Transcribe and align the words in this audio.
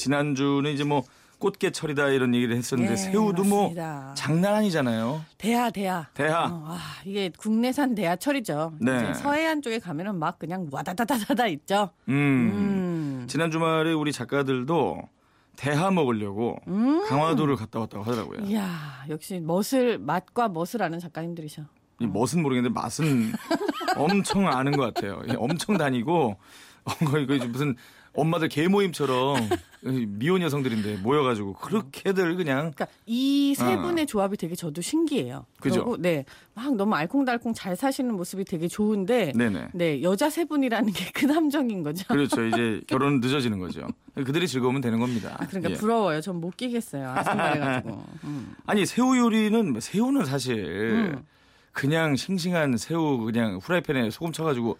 지난주는 0.00 0.70
이제 0.72 0.82
뭐 0.82 1.02
꽃게철이다 1.40 2.08
이런 2.08 2.34
얘기를 2.34 2.56
했었는데 2.56 2.92
예, 2.92 2.96
새우도 2.96 3.44
맞습니다. 3.44 4.02
뭐 4.06 4.14
장난 4.14 4.54
아니잖아요. 4.56 5.22
대하 5.38 5.70
대하. 5.70 6.06
대하. 6.14 6.44
어, 6.46 6.64
아, 6.68 6.78
이게 7.04 7.30
국내산 7.36 7.94
대하철이죠. 7.94 8.74
네. 8.80 9.12
서해안 9.14 9.60
쪽에 9.62 9.78
가면은 9.78 10.18
막 10.18 10.38
그냥 10.38 10.68
와다다다다다 10.70 11.46
있죠. 11.48 11.90
음. 12.08 12.14
음. 12.14 13.24
지난 13.26 13.50
주말에 13.50 13.92
우리 13.92 14.12
작가들도 14.12 15.02
대하 15.56 15.90
먹으려고 15.90 16.56
음. 16.68 17.06
강화도를 17.08 17.56
갔다 17.56 17.78
왔다고 17.80 18.04
하더라고요. 18.04 18.40
이야, 18.46 19.04
역시 19.10 19.40
멋을 19.40 19.98
맛과 19.98 20.48
멋을 20.48 20.82
아는 20.82 20.98
작가님들이셔. 20.98 21.62
이 22.00 22.06
멋은 22.06 22.42
모르겠는데 22.42 22.72
맛은 22.78 23.32
엄청 23.96 24.46
아는 24.48 24.72
것 24.72 24.94
같아요. 24.94 25.20
예, 25.28 25.34
엄청 25.36 25.76
다니고 25.76 26.36
어, 26.84 26.90
거의 27.04 27.26
무슨 27.26 27.76
엄마들 28.12 28.48
개 28.48 28.66
모임처럼 28.66 29.48
미혼 30.18 30.42
여성들인데 30.42 30.96
모여가지고 30.96 31.52
그렇게들 31.54 32.34
그냥 32.34 32.72
그러니까 32.74 32.88
이세 33.06 33.74
어. 33.74 33.82
분의 33.82 34.06
조합이 34.06 34.36
되게 34.36 34.56
저도 34.56 34.82
신기해요. 34.82 35.46
그죠? 35.60 35.84
그리고 35.84 35.96
네, 35.96 36.24
막 36.54 36.74
너무 36.74 36.96
알콩달콩 36.96 37.54
잘 37.54 37.76
사시는 37.76 38.14
모습이 38.16 38.44
되게 38.44 38.66
좋은데 38.66 39.32
네네. 39.36 39.68
네, 39.74 40.02
여자 40.02 40.28
세 40.28 40.44
분이라는 40.44 40.92
게 40.92 41.10
그 41.14 41.26
함정인 41.26 41.84
거죠. 41.84 42.04
그렇죠. 42.08 42.44
이제 42.46 42.80
결혼은 42.88 43.20
늦어지는 43.20 43.60
거죠. 43.60 43.86
그들이 44.14 44.48
즐거우면 44.48 44.80
되는 44.80 44.98
겁니다. 44.98 45.36
아, 45.38 45.46
그러니까 45.46 45.70
예. 45.70 45.74
부러워요. 45.74 46.20
전 46.20 46.40
못 46.40 46.56
끼겠어요. 46.56 47.10
아줌마해가지고. 47.10 48.04
음. 48.24 48.54
아니 48.66 48.86
새우 48.86 49.16
요리는 49.16 49.78
새우는 49.78 50.24
사실 50.24 50.56
음. 50.66 51.22
그냥 51.72 52.16
싱싱한 52.16 52.76
새우 52.76 53.18
그냥 53.18 53.58
후라이팬에 53.62 54.10
소금 54.10 54.32
쳐가지고 54.32 54.78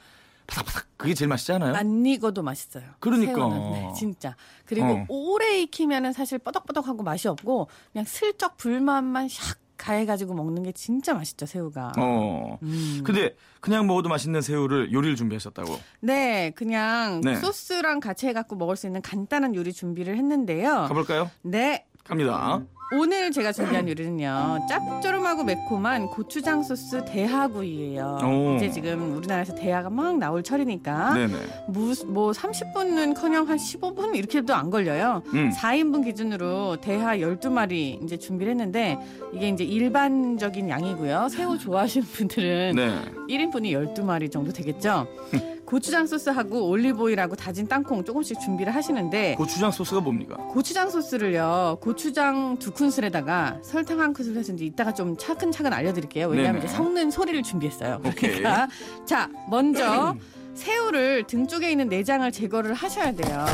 바삭바삭 0.50 0.86
그게 0.96 1.14
제일 1.14 1.28
맛있잖아요. 1.28 1.74
안 1.74 2.04
익어도 2.04 2.42
맛있어요. 2.42 2.84
그러니까. 2.98 3.34
새우는. 3.34 3.72
네, 3.72 3.92
진짜. 3.96 4.36
그리고 4.66 4.86
어. 4.86 5.06
오래 5.08 5.60
익히면은 5.62 6.12
사실 6.12 6.38
뻐덕뻐덕하고 6.38 7.02
맛이 7.02 7.28
없고 7.28 7.68
그냥 7.92 8.04
슬쩍 8.04 8.56
불맛만 8.56 9.28
샥 9.28 9.56
가해가지고 9.80 10.34
먹는 10.34 10.62
게 10.62 10.72
진짜 10.72 11.14
맛있죠 11.14 11.46
새우가. 11.46 11.92
어. 11.96 12.58
음. 12.62 13.00
근데 13.02 13.34
그냥 13.60 13.86
먹어도 13.86 14.10
맛있는 14.10 14.42
새우를 14.42 14.92
요리를 14.92 15.16
준비하셨다고. 15.16 15.78
네, 16.00 16.50
그냥 16.50 17.22
네. 17.22 17.36
소스랑 17.36 18.00
같이 18.00 18.26
해갖고 18.26 18.56
먹을 18.56 18.76
수 18.76 18.86
있는 18.86 19.00
간단한 19.00 19.54
요리 19.54 19.72
준비를 19.72 20.18
했는데요. 20.18 20.84
가볼까요? 20.88 21.30
네, 21.42 21.86
갑니다. 22.10 22.60
오늘 22.92 23.30
제가 23.30 23.52
준비한 23.52 23.88
요리는요 23.88 24.66
짭조름하고 24.68 25.44
매콤한 25.44 26.08
고추장 26.08 26.64
소스 26.64 27.04
대하구이예요. 27.04 28.18
오. 28.24 28.56
이제 28.56 28.68
지금 28.68 29.16
우리나라에서 29.16 29.54
대하가 29.54 29.88
막 29.88 30.18
나올 30.18 30.42
철이니까 30.42 31.14
네네. 31.14 31.34
무, 31.68 31.94
뭐 32.06 32.32
30분은커녕 32.32 33.46
한 33.46 33.56
15분 33.56 34.16
이렇게도 34.16 34.52
안 34.52 34.70
걸려요. 34.70 35.22
음. 35.34 35.50
4인분 35.50 36.04
기준으로 36.04 36.78
대하 36.80 37.16
12마리 37.16 38.02
이제 38.02 38.16
준비를 38.16 38.50
했는데 38.50 38.98
이게 39.32 39.48
이제 39.50 39.62
일반적인 39.62 40.68
양이고요. 40.68 41.28
새우 41.30 41.56
좋아하시는 41.58 42.04
분들은 42.08 42.72
네. 42.74 43.00
1인분이 43.28 43.94
12마리 43.94 44.32
정도 44.32 44.52
되겠죠. 44.52 45.06
고추장 45.70 46.04
소스하고 46.04 46.68
올리브오일하고 46.68 47.36
다진 47.36 47.68
땅콩 47.68 48.02
조금씩 48.04 48.40
준비를 48.40 48.74
하시는데 48.74 49.36
고추장 49.36 49.70
소스가 49.70 50.00
뭡니까? 50.00 50.34
고추장 50.48 50.90
소스를요 50.90 51.78
고추장 51.80 52.58
두 52.58 52.72
큰술에다가 52.72 53.58
설탕 53.62 54.00
한 54.00 54.12
큰술 54.12 54.36
해서 54.36 54.52
이제 54.52 54.64
이따가 54.64 54.92
좀 54.92 55.16
차근차근 55.16 55.72
알려드릴게요 55.72 56.26
왜냐하면 56.26 56.54
네네. 56.60 56.64
이제 56.64 56.74
섞는 56.76 57.12
소리를 57.12 57.40
준비했어요 57.44 58.00
오케이. 58.04 58.38
그러니까 58.38 58.66
자 59.06 59.30
먼저 59.48 60.16
새우를 60.54 61.28
등 61.28 61.46
쪽에 61.46 61.70
있는 61.70 61.88
내장을 61.88 62.28
제거를 62.32 62.74
하셔야 62.74 63.12
돼요 63.12 63.46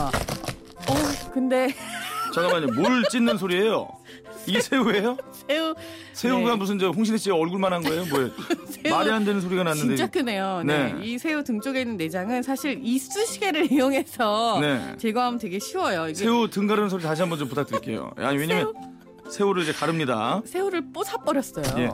어 0.89 0.95
근데 1.34 1.69
잠깐만요. 2.34 2.80
뭘 2.80 3.05
찢는 3.11 3.36
소리예요? 3.36 3.89
이게 4.47 4.61
새우예요? 4.62 5.19
새우 5.48 5.75
새우가 6.17 6.53
네. 6.53 6.56
무슨 6.56 6.78
저 6.78 6.89
홍신혜 6.89 7.18
씨 7.18 7.30
얼굴만 7.30 7.74
한 7.74 7.83
거예요? 7.83 8.07
뭐예요? 8.07 8.30
새우 8.70 8.95
말이 8.95 9.11
안 9.11 9.24
되는 9.27 9.39
소리가 9.42 9.64
났는데. 9.64 9.96
진짜 9.96 10.11
크네요 10.11 10.63
네. 10.64 10.95
네. 10.95 11.05
이 11.05 11.18
새우 11.18 11.45
등 11.45 11.61
쪽에 11.61 11.83
있는 11.83 11.98
내장은 11.98 12.42
사실 12.42 12.80
이쑤시개를 12.83 13.70
이용해서 13.73 14.58
네. 14.63 14.96
제거하면 14.96 15.39
되게 15.39 15.58
쉬워요 15.58 16.13
새우 16.14 16.48
등 16.48 16.67
가르는 16.67 16.89
소리 16.89 17.02
다시 17.02 17.20
한번 17.20 17.39
좀 17.39 17.48
부탁드릴게요. 17.48 18.13
아니 18.17 18.39
왜냐면 18.39 18.73
새우? 19.29 19.52
를 19.52 19.63
이제 19.63 19.73
가릅니다. 19.73 20.41
새우를 20.46 20.91
뽀사 20.92 21.18
버렸어요. 21.18 21.64
예. 21.79 21.91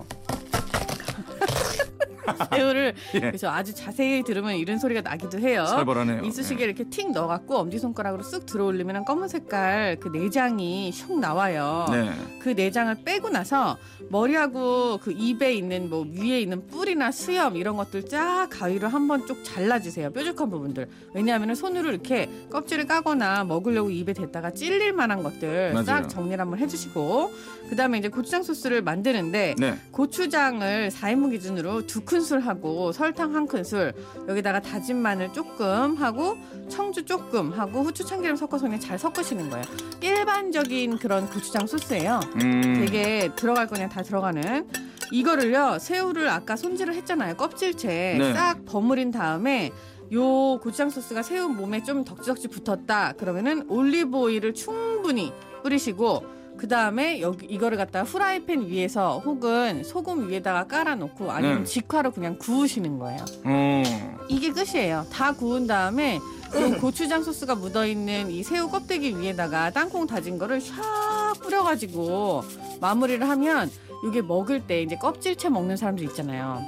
새우를 2.55 2.95
예. 3.15 3.21
그래서 3.21 3.51
아주 3.51 3.75
자세히 3.75 4.23
들으면 4.23 4.57
이런 4.57 4.79
소리가 4.79 5.01
나기도 5.01 5.39
해요. 5.39 5.67
살벌하네요. 5.67 6.23
이쑤시개 6.25 6.65
이렇게 6.65 6.85
틱 6.85 7.11
넣어갖고 7.13 7.57
엄지 7.57 7.79
손가락으로 7.79 8.23
쓱 8.23 8.47
들어올리면 8.47 9.05
검은 9.05 9.29
색깔 9.29 9.97
그 10.01 10.09
내장이 10.09 10.91
슉 10.93 11.19
나와요. 11.19 11.87
네. 11.91 12.11
그 12.41 12.51
내장을 12.51 12.95
빼고 13.05 13.31
나서 13.31 13.77
머리하고 14.09 14.99
그 14.99 15.13
입에 15.13 15.55
있는 15.55 15.89
뭐 15.91 16.07
위에 16.09 16.41
있는 16.41 16.67
뿔이나 16.67 17.11
수염 17.11 17.57
이런 17.57 17.77
것들 17.77 18.07
쫙 18.07 18.49
가위로 18.51 18.89
한번 18.89 19.27
쭉 19.27 19.43
잘라주세요. 19.45 20.11
뾰족한 20.13 20.51
부분들. 20.51 20.89
왜냐하면 21.15 21.55
손으로 21.55 21.91
이렇게 21.91 22.29
껍질을 22.51 22.87
까거나 22.87 23.45
먹으려고 23.45 23.91
입에 23.91 24.13
댔다가 24.13 24.51
찔릴 24.51 24.93
만한 24.93 25.23
것들 25.23 25.73
맞아요. 25.73 25.85
싹 25.85 26.09
정리를 26.09 26.39
한번 26.41 26.59
해주시고 26.59 27.33
그 27.69 27.77
다음에 27.77 27.99
이제 27.99 28.09
고추장 28.09 28.43
소스를 28.43 28.83
만드는데 28.83 29.55
네. 29.59 29.79
고추장을 29.93 30.91
4인분 30.91 31.31
기준으로 31.31 31.87
두 31.87 32.05
큰술 32.13 32.41
하고 32.41 32.93
설탕 32.93 33.35
한 33.35 33.47
큰술 33.47 33.95
여기다가 34.29 34.61
다진 34.61 34.99
마늘 34.99 35.33
조금 35.33 35.97
하고 35.97 36.37
청주 36.69 37.07
조금 37.07 37.53
하고 37.53 37.83
후추 37.83 38.05
참기름 38.05 38.37
섞어서 38.37 38.67
그냥 38.67 38.79
잘 38.79 38.99
섞으시는 38.99 39.49
거예요. 39.49 39.65
일반적인 40.03 40.99
그런 40.99 41.27
고추장 41.31 41.67
소스예요. 41.67 42.21
음. 42.43 42.85
되게 42.85 43.31
들어갈 43.35 43.67
거 43.67 43.77
그냥 43.77 43.89
다 43.89 44.03
들어가는 44.03 44.69
이거를요 45.11 45.79
새우를 45.79 46.29
아까 46.29 46.55
손질을 46.57 46.95
했잖아요 46.95 47.35
껍질째 47.37 48.17
네. 48.19 48.35
싹 48.35 48.65
버무린 48.67 49.11
다음에 49.11 49.71
요 50.13 50.59
고추장 50.61 50.91
소스가 50.91 51.23
새우 51.23 51.49
몸에 51.49 51.83
좀 51.83 52.05
덕지덕지 52.05 52.49
붙었다 52.49 53.13
그러면은 53.13 53.65
올리브 53.71 54.19
오일을 54.19 54.53
충분히 54.53 55.33
뿌리시고 55.63 56.42
그 56.57 56.69
다음에 56.69 57.21
여기 57.21 57.47
이거를 57.47 57.77
갖다가 57.77 58.05
후라이팬 58.05 58.69
위에서 58.69 59.19
혹은 59.19 59.83
소금 59.83 60.29
위에다가 60.29 60.67
깔아놓고 60.67 61.31
아니면 61.31 61.59
네. 61.61 61.65
직화로 61.65 62.13
그냥 62.13 62.39
구우시는 62.39 62.99
거예요. 62.99 63.25
어. 63.45 63.83
이게 64.29 64.51
끝이에요. 64.51 65.07
다 65.13 65.33
구운 65.33 65.67
다음에 65.67 66.21
그 66.51 66.79
고추장 66.79 67.23
소스가 67.23 67.55
묻어 67.55 67.87
있는 67.87 68.31
이 68.31 68.43
새우 68.43 68.69
껍데기 68.69 69.19
위에다가 69.19 69.71
땅콩 69.71 70.07
다진 70.07 70.39
거를 70.39 70.61
샥 70.61 71.43
뿌려가지고 71.43 72.43
마무리를 72.81 73.29
하면 73.29 73.71
이게 74.07 74.21
먹을 74.23 74.67
때 74.67 74.83
이제 74.83 74.97
껍질채 74.97 75.49
먹는 75.49 75.77
사람들 75.77 76.05
있잖아요. 76.07 76.63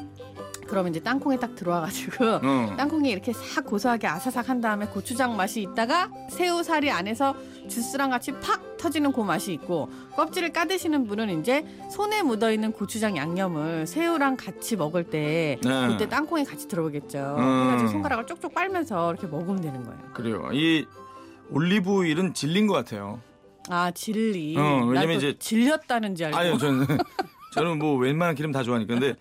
그러면 0.66 0.90
이제 0.92 1.00
땅콩에 1.00 1.38
딱 1.38 1.54
들어와가지고 1.54 2.24
어. 2.24 2.74
땅콩이 2.76 3.10
이렇게 3.10 3.32
싹 3.32 3.66
고소하게 3.66 4.06
아사삭 4.06 4.48
한 4.48 4.60
다음에 4.60 4.86
고추장 4.86 5.36
맛이 5.36 5.60
있다가 5.62 6.10
새우살이 6.30 6.90
안에서 6.90 7.34
주스랑 7.68 8.10
같이 8.10 8.32
팍 8.40 8.73
터지는 8.84 9.12
그 9.12 9.22
맛이 9.22 9.52
있고 9.54 9.88
껍질을 10.14 10.52
까드시는 10.52 11.06
분은 11.06 11.40
이제 11.40 11.64
손에 11.90 12.22
묻어 12.22 12.52
있는 12.52 12.70
고추장 12.70 13.16
양념을 13.16 13.86
새우랑 13.86 14.36
같이 14.36 14.76
먹을 14.76 15.04
때 15.04 15.58
네. 15.62 15.88
그때 15.88 16.06
땅콩이 16.06 16.44
같이 16.44 16.68
들어오겠죠. 16.68 17.36
음. 17.38 17.60
그래가지고 17.64 17.90
손가락을 17.90 18.26
쪽쪽 18.26 18.52
빨면서 18.54 19.10
이렇게 19.12 19.26
먹으면 19.26 19.62
되는 19.62 19.82
거예요. 19.82 19.98
그래요. 20.12 20.50
이 20.52 20.84
올리브 21.50 21.90
오일은 21.90 22.34
질린 22.34 22.66
것 22.66 22.74
같아요. 22.74 23.20
아 23.70 23.90
진리. 23.90 24.54
어, 24.58 24.84
왜냐면 24.86 25.16
이제- 25.16 25.34
질렸다는지 25.38 26.26
알고. 26.26 26.36
아니요, 26.36 26.58
저는 26.58 26.86
저는 27.54 27.78
뭐 27.78 27.96
웬만한 27.96 28.34
기름 28.34 28.52
다 28.52 28.62
좋아하니까 28.62 28.92
근데 28.94 29.14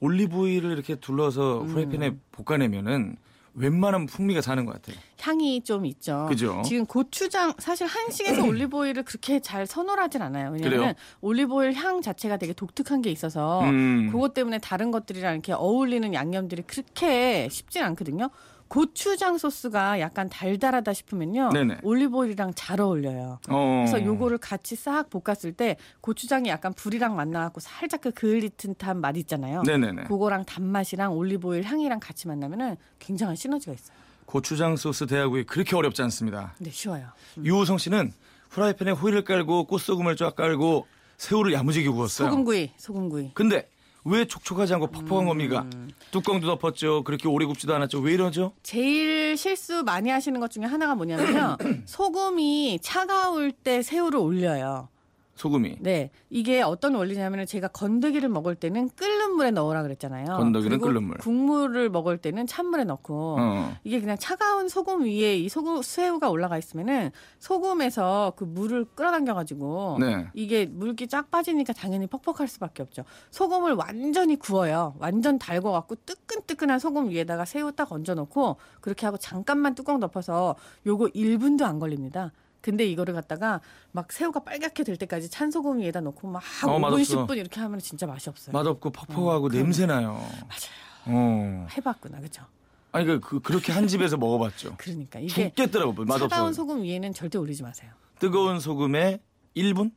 올리브 0.00 0.34
오일을 0.38 0.70
이렇게 0.72 0.94
둘러서 0.94 1.60
음. 1.60 1.66
후라이팬에 1.68 2.14
볶아내면은 2.32 3.16
웬만한 3.54 4.06
풍미가 4.06 4.40
사는 4.40 4.64
것 4.64 4.72
같아요. 4.74 4.96
향이 5.20 5.62
좀 5.62 5.86
있죠. 5.86 6.26
그죠? 6.28 6.62
지금 6.64 6.86
고추장 6.86 7.52
사실 7.58 7.86
한식에서 7.86 8.42
올리브오일을 8.46 9.02
그렇게 9.04 9.40
잘 9.40 9.66
선호하진 9.66 10.22
않아요. 10.22 10.52
왜냐하면? 10.52 10.94
올리브오일 11.20 11.74
향 11.74 12.00
자체가 12.02 12.36
되게 12.36 12.52
독특한 12.52 13.02
게 13.02 13.10
있어서 13.10 13.62
음. 13.62 14.10
그것 14.10 14.34
때문에 14.34 14.58
다른 14.58 14.90
것들이랑 14.90 15.34
이렇게 15.34 15.52
어울리는 15.52 16.12
양념들이 16.14 16.62
그렇게 16.62 17.48
쉽진 17.50 17.82
않거든요. 17.82 18.30
고추장 18.70 19.36
소스가 19.36 19.98
약간 19.98 20.28
달달하다 20.28 20.92
싶으면요. 20.92 21.50
네네. 21.52 21.78
올리브오일이랑 21.82 22.52
잘 22.54 22.80
어울려요. 22.80 23.40
어. 23.48 23.84
그래서 23.84 24.04
요거를 24.04 24.38
같이 24.38 24.76
싹 24.76 25.10
볶았을 25.10 25.52
때 25.52 25.76
고추장이 26.00 26.48
약간 26.48 26.72
불이랑 26.72 27.16
만나갖고 27.16 27.58
살짝 27.58 28.00
그 28.00 28.12
그을리듯한 28.12 29.00
맛 29.00 29.16
있잖아요. 29.16 29.62
네네네. 29.62 30.04
그거랑 30.04 30.44
단맛이랑 30.44 31.12
올리브오일 31.16 31.64
향이랑 31.64 31.98
같이 31.98 32.28
만나면은 32.28 32.76
굉장한 33.00 33.34
시너지가 33.34 33.72
있어요. 33.72 33.96
고추장 34.24 34.76
소스 34.76 35.04
대하구이 35.04 35.42
그렇게 35.46 35.74
어렵지 35.74 36.00
않습니다. 36.02 36.54
근데 36.56 36.70
쉬워요. 36.70 37.08
유호성 37.42 37.78
씨는 37.78 38.12
후라이팬에 38.50 38.92
호일을 38.92 39.24
깔고 39.24 39.64
꽃소금을 39.64 40.14
쫙 40.14 40.36
깔고 40.36 40.86
새우를 41.16 41.52
야무지게 41.54 41.88
구웠어요. 41.88 42.30
소금구이, 42.30 42.70
소금구이. 42.76 43.32
근데 43.34 43.68
왜 44.04 44.24
촉촉하지 44.24 44.74
않고 44.74 44.88
퍽퍽한 44.88 45.26
겁니까? 45.26 45.66
음. 45.74 45.90
뚜껑도 46.10 46.46
덮었죠. 46.58 47.04
그렇게 47.04 47.28
오래 47.28 47.44
굽지도 47.46 47.74
않았죠. 47.74 48.00
왜 48.00 48.14
이러죠? 48.14 48.52
제일 48.62 49.36
실수 49.36 49.82
많이 49.84 50.10
하시는 50.10 50.38
것 50.40 50.50
중에 50.50 50.64
하나가 50.64 50.94
뭐냐면요. 50.94 51.56
소금이 51.86 52.78
차가울 52.82 53.52
때 53.52 53.82
새우를 53.82 54.18
올려요. 54.18 54.88
소금이. 55.36 55.76
네. 55.80 56.10
이게 56.28 56.60
어떤 56.60 56.94
원리냐면 56.94 57.46
제가 57.46 57.68
건더기를 57.68 58.28
먹을 58.28 58.54
때는 58.54 58.90
끓 58.90 59.09
는 59.30 59.36
물에 59.36 59.50
넣으라 59.52 59.82
그랬잖아요. 59.82 60.26
건더기는 60.26 60.80
끓는 60.80 61.04
물. 61.04 61.16
국물을 61.18 61.88
먹을 61.88 62.18
때는 62.18 62.46
찬물에 62.46 62.84
넣고 62.84 63.36
어. 63.38 63.72
이게 63.84 64.00
그냥 64.00 64.16
차가운 64.18 64.68
소금 64.68 65.04
위에 65.04 65.36
이 65.36 65.48
소금 65.48 65.82
새우가 65.82 66.30
올라가 66.30 66.58
있으면은 66.58 67.10
소금에서 67.38 68.32
그 68.36 68.44
물을 68.44 68.84
끌어당겨 68.84 69.34
가지고 69.34 69.98
네. 70.00 70.26
이게 70.34 70.66
물기 70.66 71.06
쫙 71.06 71.30
빠지니까 71.30 71.72
당연히 71.72 72.06
퍽퍽할 72.06 72.48
수밖에 72.48 72.82
없죠. 72.82 73.04
소금을 73.30 73.74
완전히 73.74 74.36
구워요. 74.36 74.94
완전 74.98 75.38
달궈 75.38 75.72
갖고 75.72 75.94
뜨끈뜨끈한 75.94 76.78
소금 76.78 77.10
위에다가 77.10 77.44
새우 77.44 77.72
딱 77.72 77.92
얹어 77.92 78.14
놓고 78.14 78.56
그렇게 78.80 79.06
하고 79.06 79.16
잠깐만 79.16 79.74
뚜껑 79.74 80.00
덮어서 80.00 80.56
요거 80.86 81.06
1분도 81.06 81.62
안 81.62 81.78
걸립니다. 81.78 82.32
근데 82.60 82.84
이거를 82.84 83.14
갖다가 83.14 83.60
막 83.92 84.12
새우가 84.12 84.40
빨갛게 84.40 84.84
될 84.84 84.96
때까지 84.96 85.30
찬 85.30 85.50
소금 85.50 85.78
위에다 85.78 86.00
놓고 86.00 86.28
막 86.28 86.42
어, 86.64 86.78
5분 86.78 86.80
맛없어. 86.80 87.26
10분 87.26 87.38
이렇게 87.38 87.60
하면 87.60 87.78
진짜 87.78 88.06
맛이 88.06 88.28
없어요. 88.28 88.52
맛없고 88.52 88.90
퍽퍽하고 88.90 89.46
어, 89.46 89.48
냄새 89.50 89.86
나요. 89.86 90.12
맞아요. 90.12 90.70
어. 91.06 91.66
해봤구나, 91.76 92.18
그렇죠? 92.18 92.44
아니 92.92 93.06
그, 93.06 93.20
그 93.20 93.40
그렇게 93.40 93.72
한 93.72 93.86
집에서 93.86 94.16
먹어봤죠. 94.16 94.74
그러니까 94.76 95.20
이게 95.20 95.48
죽겠더라고 95.48 95.92
맛없어. 96.04 96.28
차가운 96.28 96.52
소금 96.52 96.82
위에는 96.82 97.14
절대 97.14 97.38
올리지 97.38 97.62
마세요. 97.62 97.90
뜨거운 98.18 98.60
소금에 98.60 99.20
1분? 99.56 99.92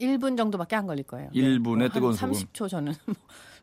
1분 0.00 0.36
정도밖에 0.36 0.76
안 0.76 0.86
걸릴 0.86 1.04
거예요. 1.04 1.30
1분의 1.30 1.80
한 1.82 1.92
뜨거운 1.92 2.12
소금. 2.14 2.34
30초 2.34 2.68
저는 2.68 2.92
뭐 3.06 3.14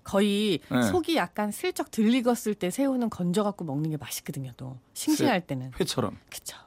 거의 0.04 0.60
네. 0.72 0.82
속이 0.84 1.16
약간 1.16 1.52
슬쩍 1.52 1.92
덜 1.92 2.14
익었을 2.14 2.56
때 2.56 2.72
새우는 2.72 3.10
건져 3.10 3.44
갖고 3.44 3.66
먹는 3.66 3.92
게 3.92 3.98
맛있거든요. 3.98 4.52
또 4.58 4.78
싱싱할 4.94 5.46
때는 5.46 5.72
회처럼. 5.80 6.18
그렇죠. 6.30 6.58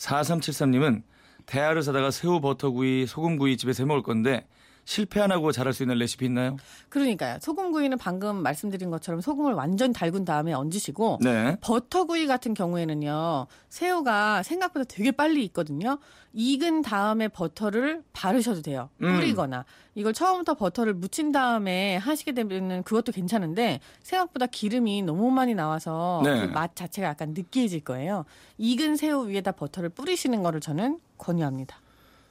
4373님은 0.00 1.02
대하를 1.46 1.82
사다가 1.82 2.10
새우 2.10 2.40
버터구이, 2.40 3.06
소금구이 3.06 3.56
집에서 3.56 3.82
해 3.82 3.86
먹을 3.86 4.02
건데 4.02 4.46
실패 4.90 5.20
안 5.20 5.30
하고 5.30 5.52
잘할 5.52 5.72
수 5.72 5.84
있는 5.84 5.98
레시피 5.98 6.24
있나요? 6.24 6.56
그러니까요. 6.88 7.38
소금구이는 7.40 7.96
방금 7.96 8.42
말씀드린 8.42 8.90
것처럼 8.90 9.20
소금을 9.20 9.52
완전 9.52 9.92
달군 9.92 10.24
다음에 10.24 10.52
얹으시고 10.52 11.18
네. 11.22 11.56
버터구이 11.60 12.26
같은 12.26 12.54
경우에는요. 12.54 13.46
새우가 13.68 14.42
생각보다 14.42 14.84
되게 14.88 15.12
빨리 15.12 15.44
익거든요. 15.44 16.00
익은 16.32 16.82
다음에 16.82 17.28
버터를 17.28 18.02
바르셔도 18.12 18.62
돼요. 18.62 18.90
음. 19.00 19.14
뿌리거나. 19.14 19.64
이걸 19.94 20.12
처음부터 20.12 20.54
버터를 20.54 20.94
묻힌 20.94 21.30
다음에 21.30 21.96
하시게 21.96 22.32
되면 22.32 22.82
그것도 22.82 23.12
괜찮은데 23.12 23.78
생각보다 24.02 24.46
기름이 24.46 25.02
너무 25.02 25.30
많이 25.30 25.54
나와서 25.54 26.20
네. 26.24 26.46
그 26.48 26.52
맛 26.52 26.74
자체가 26.74 27.06
약간 27.06 27.28
느끼해질 27.32 27.84
거예요. 27.84 28.24
익은 28.58 28.96
새우 28.96 29.28
위에다 29.28 29.52
버터를 29.52 29.90
뿌리시는 29.90 30.42
거를 30.42 30.58
저는 30.60 30.98
권유합니다. 31.18 31.76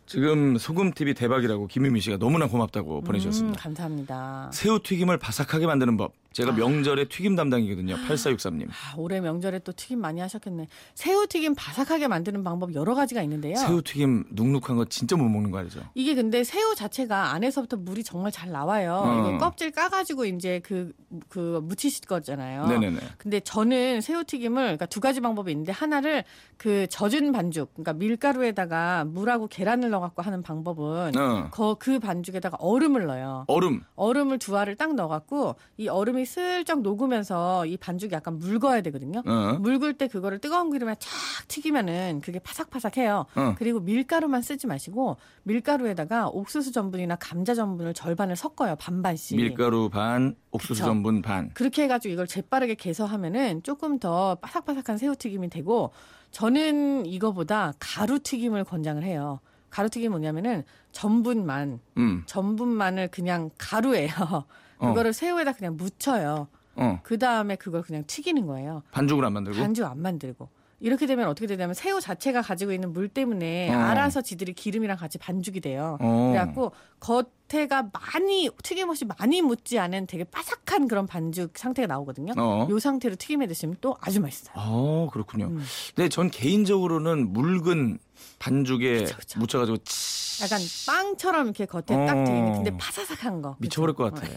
지금 0.10 0.58
소금 0.58 0.92
팁이 0.94 1.14
대박이라고 1.14 1.68
김유미 1.68 2.02
씨가 2.02 2.18
너무나 2.18 2.48
고맙다고 2.48 3.02
음, 3.02 3.04
보내주셨습니다. 3.04 3.62
감사합니다. 3.62 4.50
새우 4.52 4.80
튀김을 4.82 5.18
바삭하게 5.20 5.68
만드는 5.68 5.98
법. 5.98 6.14
제가 6.40 6.54
명절에 6.54 7.10
튀김 7.10 7.36
담당이거든요. 7.36 7.96
8463님. 8.08 8.70
아, 8.70 8.94
올해 8.98 9.20
명절에 9.20 9.60
또 9.60 9.74
튀김 9.74 10.00
많이 10.00 10.22
하셨겠네. 10.22 10.68
새우 10.96 11.28
튀김 11.28 11.56
바삭하게 11.56 12.08
만드는 12.08 12.44
방법 12.44 12.74
여러 12.74 12.96
가지가 12.96 13.22
있는데요. 13.24 13.58
새우 13.58 13.82
튀김 13.82 14.26
눅눅한 14.32 14.78
거 14.78 14.86
진짜 14.86 15.18
못 15.18 15.26
먹는 15.26 15.52
거 15.52 15.58
알죠? 15.58 15.82
이게 15.96 16.16
근데 16.16 16.44
새우 16.46 16.76
자체가 16.76 17.34
안에서부터 17.34 17.78
물이 17.78 18.04
정말 18.04 18.32
잘 18.32 18.52
나와요. 18.52 19.02
어. 19.04 19.20
이거 19.20 19.38
껍질 19.38 19.72
까가지고 19.72 20.26
이제 20.26 20.62
그, 20.64 20.94
그 21.28 21.60
무치실 21.64 22.06
거잖아요. 22.06 22.68
네네네. 22.68 23.00
근데 23.18 23.40
저는 23.42 24.00
새우 24.02 24.24
튀김을 24.24 24.62
그러니까 24.64 24.86
두 24.86 25.02
가지 25.02 25.20
방법이 25.20 25.52
있는데 25.52 25.74
하나를 25.74 26.24
그 26.58 26.88
젖은 26.88 27.32
반죽, 27.34 27.74
그러니까 27.74 27.94
밀가루에다가 27.94 29.06
물하고 29.06 29.48
계란을 29.48 29.90
넣어갖고 29.90 30.22
하는 30.22 30.42
방법은 30.42 31.18
어. 31.18 31.50
거, 31.52 31.76
그 31.76 32.00
반죽에다가 32.00 32.58
얼음을 32.60 33.06
넣어요. 33.06 33.46
얼음. 33.48 33.84
얼음을 33.96 34.40
두 34.40 34.58
알을 34.58 34.76
딱 34.76 34.96
넣어갖고 34.96 35.56
이 35.78 35.88
얼음이 35.88 36.22
슬쩍 36.30 36.81
녹으면서 36.81 37.66
이 37.66 37.76
반죽이 37.76 38.14
약간 38.14 38.38
묽어야 38.38 38.81
되거든요. 38.81 39.24
어. 39.26 39.58
묽을 39.60 39.96
때 39.96 40.08
그거를 40.08 40.38
뜨거운 40.40 40.72
기름에 40.72 40.96
쫙 41.00 41.10
튀기면은 41.48 42.22
그게 42.24 42.38
파삭파삭해요. 42.40 43.26
어. 43.36 43.56
그리고 43.58 43.80
밀가루만 43.80 44.44
쓰지 44.44 44.68
마시고 44.68 45.18
밀가루에다가 45.44 46.30
옥수수 46.30 46.72
전분이나 46.72 47.16
감자 47.16 47.56
전분을 47.56 47.94
절반을 47.96 48.36
섞어요. 48.36 48.76
반반씩. 48.76 49.38
밀가루 49.38 49.90
반, 49.90 50.36
옥수수 50.52 50.76
그쵸. 50.76 50.86
전분 50.86 51.22
반. 51.22 51.50
그렇게 51.54 51.84
해가지고 51.84 52.14
이걸 52.14 52.28
재빠르게 52.28 52.76
개서하면은 52.76 53.64
조금 53.64 53.98
더 54.00 54.36
바삭바삭한 54.36 54.98
새우튀김이 55.00 55.50
되고 55.50 55.92
저는 56.31 57.08
이거보다 57.08 57.74
가루튀김을 57.80 58.64
권장을 58.64 59.04
해요. 59.04 59.40
가루튀김이 59.72 60.10
뭐냐면은 60.10 60.64
전분만 60.92 61.80
음. 61.98 62.24
전분만을 62.28 63.10
그냥 63.10 63.50
가루예요. 63.58 64.10
어. 64.80 64.90
그거를 64.90 65.14
새우에다 65.14 65.54
그냥 65.54 65.78
묻혀요. 65.78 66.48
어. 66.76 67.00
그 67.04 67.18
다음에 67.20 67.56
그걸 67.56 67.81
그냥 67.81 68.04
튀기는 68.08 68.46
거예요. 68.48 68.84
반죽을 68.92 69.24
안 69.24 69.34
만들고. 69.34 69.60
반죽 69.60 69.86
안 69.86 70.02
만들고. 70.02 70.50
이렇게 70.81 71.08
되면 71.08 71.28
어떻게 71.28 71.46
되냐면 71.46 71.74
새우 71.74 72.00
자체가 72.00 72.42
가지고 72.42 72.72
있는 72.72 72.94
물 72.94 73.10
때문에 73.10 73.74
어. 73.74 73.78
알아서 73.78 74.22
지들이 74.22 74.54
기름이랑 74.54 74.96
같이 74.96 75.18
반죽이 75.18 75.60
돼요. 75.60 75.98
어. 76.00 76.31
그래갖고 76.31 76.72
겉에가 77.02 77.90
많이 77.92 78.50
튀김옷이 78.64 79.00
많이 79.18 79.42
묻지 79.42 79.78
않은 79.78 80.08
되게 80.08 80.24
바삭한 80.24 80.88
그런 80.88 81.06
반죽 81.06 81.58
상태가 81.58 81.88
나오거든요. 81.88 82.34
어. 82.38 82.68
요 82.70 82.80
상태로 82.80 83.16
튀김해 83.16 83.48
드시면 83.48 83.76
또 83.81 83.98
아주 84.00 84.22
맛있어요. 84.22 84.54
어, 84.56 85.10
그렇군요. 85.12 85.48
음. 85.48 85.62
근데 85.94 86.08
전 86.08 86.31
개인적으로는 86.31 87.34
묽은 87.34 88.00
반죽에 88.40 89.00
그쵸, 89.00 89.18
그쵸. 89.18 89.40
묻혀가지고 89.40 89.78
치... 89.84 90.29
약간 90.42 90.60
빵처럼 90.88 91.46
이렇게 91.48 91.66
겉에 91.66 91.84
딱 91.86 92.18
어. 92.18 92.24
돼 92.26 92.38
있는 92.38 92.54
근데 92.54 92.78
바삭한 92.78 93.42
거. 93.42 93.56
미쳐버릴 93.60 93.96
것 93.96 94.14
같아. 94.14 94.28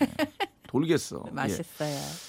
돌겠어. 0.67 1.23
예. 1.27 1.31
맛있어요. 1.33 1.99